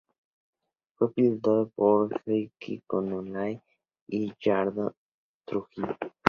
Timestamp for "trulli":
5.45-5.93